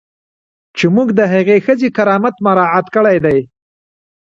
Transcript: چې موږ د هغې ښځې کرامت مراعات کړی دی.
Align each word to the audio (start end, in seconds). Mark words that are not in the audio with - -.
چې 0.77 0.85
موږ 0.95 1.07
د 1.19 1.21
هغې 1.33 1.57
ښځې 1.65 1.87
کرامت 1.97 2.35
مراعات 2.45 2.85
کړی 2.95 3.17
دی. 3.25 3.39